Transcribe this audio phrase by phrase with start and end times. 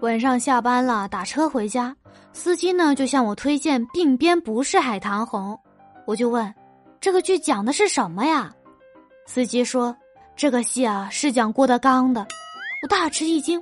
[0.00, 1.94] 晚上下班了，打车回家，
[2.32, 5.52] 司机呢就向我推荐《鬓边不是海棠红》，
[6.06, 6.54] 我就问，
[7.00, 8.54] 这个剧讲的是什么呀？
[9.26, 9.94] 司机说，
[10.36, 12.24] 这个戏啊是讲郭德纲的。
[12.80, 13.60] 我大吃一惊，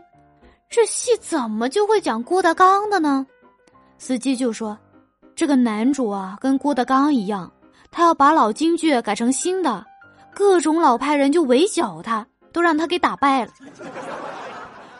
[0.69, 3.27] 这戏怎么就会讲郭德纲的呢？
[3.97, 4.77] 司机就说，
[5.35, 7.51] 这个男主啊跟郭德纲一样，
[7.91, 9.83] 他要把老京剧改成新的，
[10.35, 13.53] 各种老派人就围剿他，都让他给打败了。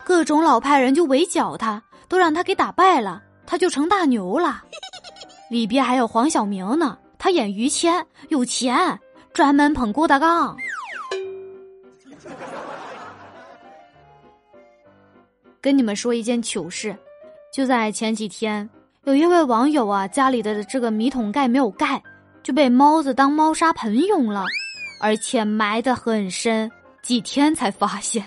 [0.07, 4.63] 各种老派人就围剿他，都让他给打败了，他就成大牛了。
[5.51, 8.97] 里边还有黄晓明呢，他演于谦，有钱，
[9.33, 10.55] 专门捧郭德纲。
[15.59, 16.95] 跟你们说一件糗事，
[17.53, 18.69] 就在前几天，
[19.03, 22.01] 有一位网友啊，家里的这个米桶盖没有盖，
[22.41, 24.45] 就被猫子当猫砂盆用了，
[25.01, 26.71] 而且埋得很深，
[27.01, 28.25] 几天才发现。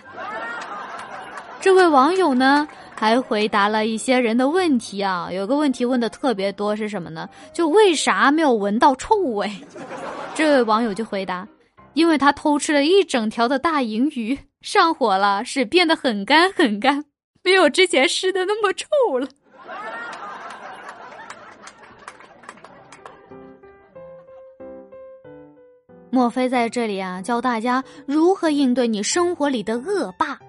[1.60, 5.28] 这位网友呢，还回答了一些人的问题啊。
[5.30, 7.28] 有个问题问的特别多，是什么呢？
[7.52, 9.52] 就为啥没有闻到臭味？
[10.34, 11.46] 这位网友就回答：
[11.92, 17.04] 因为他偷吃了一整条的大银鱼，上火了，屎变得很干很干，
[17.44, 18.88] 没有之前湿的那么臭
[19.18, 19.28] 了。
[26.10, 30.39] 莫非在这里啊，教大家如何应对你生活里的恶霸？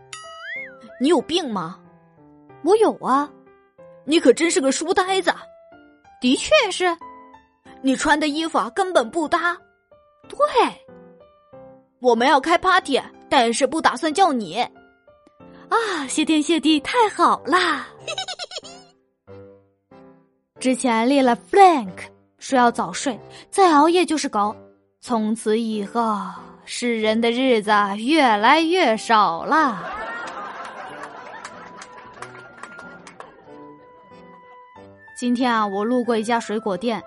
[1.01, 1.79] 你有病吗？
[2.63, 3.27] 我有啊，
[4.05, 5.33] 你可真是个书呆子。
[6.21, 6.95] 的确是，
[7.81, 9.57] 你穿的衣服啊根本不搭。
[10.29, 10.37] 对，
[12.01, 14.59] 我们要开 party，但是不打算叫你。
[15.69, 17.87] 啊，谢天谢地，太好啦！
[20.61, 21.97] 之前立了 flank，
[22.37, 24.55] 说要早睡，再熬夜就是狗。
[24.99, 26.15] 从此以后，
[26.63, 29.97] 世人的日子越来越少了。
[35.21, 36.99] 今天啊，我路过一家水果店，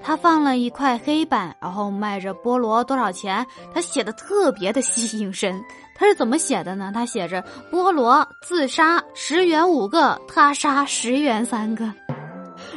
[0.00, 3.44] 他放了一块黑板，然后卖着菠萝多少钱？
[3.74, 5.60] 他写的特别的吸引人。
[5.96, 6.92] 他是怎么写的呢？
[6.94, 11.92] 他写着菠萝自杀十元五个，他杀十元三个。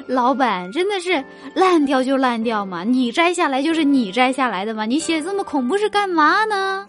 [0.08, 6.88] 老板真的是烂掉就烂掉嘛，你摘下来就是你摘下来的嘛，你写这么恐怖是干嘛呢？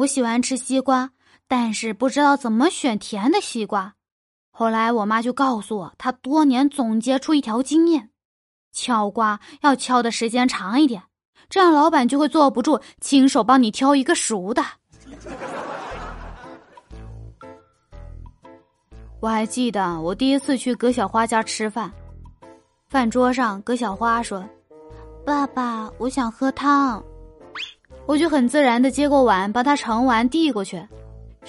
[0.00, 1.10] 我喜欢吃西瓜，
[1.46, 3.94] 但是不知道怎么选甜的西瓜。
[4.50, 8.10] 后来我妈就告诉我，她多年总结出一条经验：
[8.72, 11.02] 敲瓜要敲的时间长一点，
[11.50, 14.64] 这样老板就会坐不住，亲手帮你挑一个熟的。
[19.20, 21.92] 我还记得我第一次去葛小花家吃饭，
[22.88, 24.42] 饭桌上葛小花说
[25.26, 27.04] ：“爸爸，我想喝汤。”
[28.10, 30.84] 我就很自然的接过碗，把它盛完递过去，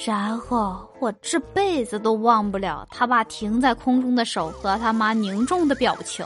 [0.05, 6.23] 然后我这辈子都忘不了他爸停在空中的手和他妈凝重的表情。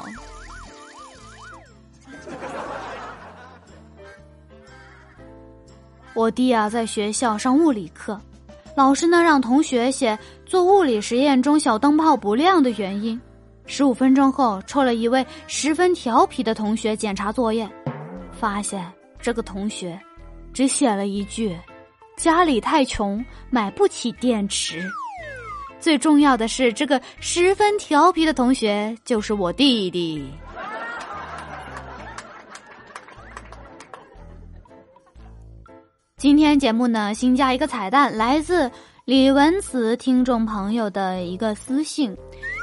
[6.13, 8.19] 我弟啊，在学校上物理课，
[8.75, 13.17] 老师呢让同学写做物理实验中小灯泡不亮的原因。
[13.67, 17.65] 十五分钟后，抽了一位十分调皮的同学检查作业，
[18.33, 18.85] 发现
[19.17, 19.97] 这个同学。
[20.55, 21.53] 只写了一句
[22.15, 24.89] ：“家里太穷，买不起电池。”
[25.81, 30.25] 最重要的是，这个十分调皮的同学就是我弟弟。
[36.15, 38.71] 今天节目呢，新加一个彩蛋，来自
[39.03, 42.15] 李文慈听众朋友的一个私信。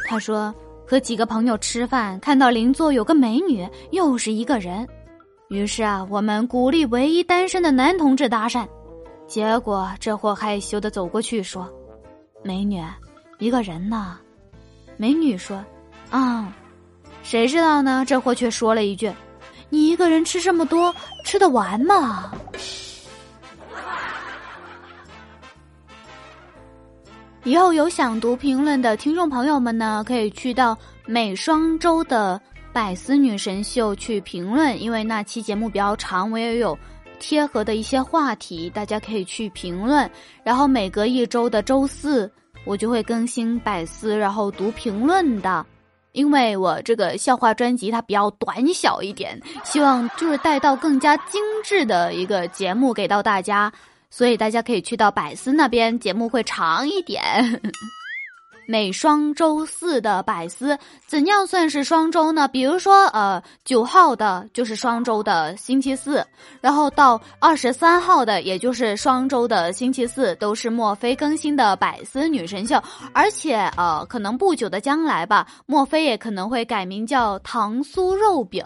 [0.09, 0.53] 他说
[0.89, 4.89] ：“和几个朋友吃饭，看到邻座有个美女，又是一个人。”
[5.53, 8.67] 于是啊，我们鼓励唯一单身的男同志搭讪，
[9.27, 11.71] 结果这货害羞的走过去说
[12.43, 12.83] ：“美女，
[13.39, 14.19] 一个人呢。”
[14.97, 15.63] 美女说
[16.09, 16.51] ：“啊，
[17.23, 19.13] 谁知道呢？”这货却说了一句
[19.69, 20.95] ：“你一个人吃这么多，
[21.27, 22.33] 吃得完吗？”
[27.45, 30.75] 以后有想读评论的听众朋友们呢，可以去到
[31.05, 32.41] 每双周的。
[32.73, 36.77] 百思女神秀去评论，因为那期节目比较长，我也有
[37.21, 40.11] 贴合的一些话题，大家可以去评论。
[40.43, 42.31] 然后每隔一周的周四，
[42.65, 45.65] 我就会更新百思，然后读评论的。
[46.13, 53.73] 因为我这个笑话专辑它比较短小一点，希望就是带到更加精致的一个节目给到大家，
[54.11, 57.23] 所以大家可以去到百思那边，节目会长一点。
[58.67, 62.47] 每双周四的百思，怎样算是双周呢？
[62.49, 66.25] 比如说，呃，九号的就是双周的星期四，
[66.61, 72.81] 然后到二十三号的，也就是双周的星期四，都是墨菲更新的百思女神秀。
[73.13, 78.65] 而且，呃，可能不久的将来吧，墨菲也可能会改名叫糖酥肉饼。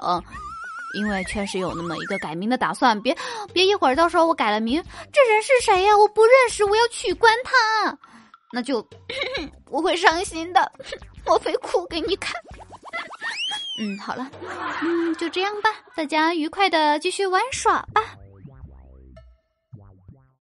[0.94, 3.14] 因为确实有那么一个改名的打算，别
[3.52, 4.82] 别一会儿到时候我改了名，
[5.12, 5.94] 这人是谁呀？
[5.94, 7.98] 我不认识，我要取关他，
[8.52, 8.86] 那就
[9.70, 10.72] 我会伤心的，
[11.24, 12.34] 莫非哭给你看。
[13.78, 14.30] 嗯，好了，
[14.82, 18.02] 嗯，就这样吧，大家愉快的继续玩耍吧。